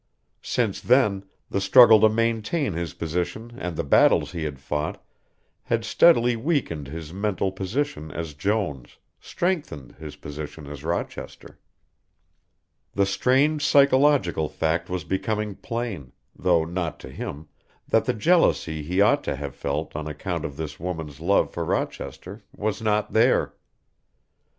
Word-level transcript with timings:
Since 0.41 0.81
then 0.81 1.25
the 1.51 1.61
struggle 1.61 1.99
to 1.99 2.09
maintain 2.09 2.73
his 2.73 2.95
position 2.95 3.51
and 3.59 3.75
the 3.77 3.83
battles 3.83 4.31
he 4.31 4.45
had 4.45 4.57
fought 4.59 4.99
had 5.61 5.85
steadily 5.85 6.35
weakened 6.35 6.87
his 6.87 7.13
mental 7.13 7.51
position 7.51 8.09
as 8.09 8.33
Jones, 8.33 8.97
strengthened 9.19 9.91
his 9.99 10.15
position 10.15 10.65
as 10.65 10.83
Rochester. 10.83 11.59
The 12.93 13.05
strange 13.05 13.63
psychological 13.63 14.49
fact 14.49 14.89
was 14.89 15.03
becoming 15.03 15.53
plain, 15.53 16.13
though 16.35 16.65
not 16.65 16.99
to 17.01 17.09
him, 17.11 17.47
that 17.87 18.05
the 18.05 18.13
jealousy 18.15 18.81
he 18.81 19.01
ought 19.01 19.23
to 19.25 19.35
have 19.35 19.53
felt 19.53 19.95
on 19.95 20.07
account 20.07 20.45
of 20.45 20.57
this 20.57 20.79
woman's 20.79 21.19
love 21.19 21.51
for 21.51 21.63
Rochester 21.63 22.41
was 22.57 22.81
not 22.81 23.13
there. 23.13 23.53